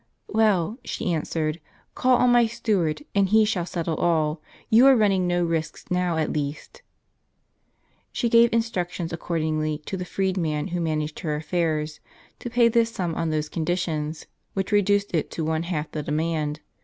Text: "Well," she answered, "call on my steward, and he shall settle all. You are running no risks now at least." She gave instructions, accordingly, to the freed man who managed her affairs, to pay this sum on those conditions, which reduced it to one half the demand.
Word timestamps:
"Well," 0.29 0.79
she 0.83 1.13
answered, 1.13 1.61
"call 1.93 2.17
on 2.17 2.31
my 2.31 2.47
steward, 2.47 3.03
and 3.13 3.29
he 3.29 3.45
shall 3.45 3.67
settle 3.67 3.97
all. 3.97 4.41
You 4.67 4.87
are 4.87 4.95
running 4.95 5.27
no 5.27 5.45
risks 5.45 5.85
now 5.91 6.17
at 6.17 6.33
least." 6.33 6.81
She 8.11 8.27
gave 8.27 8.51
instructions, 8.51 9.13
accordingly, 9.13 9.77
to 9.85 9.97
the 9.97 10.03
freed 10.03 10.37
man 10.37 10.69
who 10.69 10.81
managed 10.81 11.19
her 11.19 11.35
affairs, 11.35 11.99
to 12.39 12.49
pay 12.49 12.67
this 12.67 12.91
sum 12.91 13.13
on 13.13 13.29
those 13.29 13.47
conditions, 13.47 14.25
which 14.55 14.71
reduced 14.71 15.13
it 15.13 15.29
to 15.29 15.43
one 15.45 15.61
half 15.61 15.91
the 15.91 16.01
demand. 16.01 16.61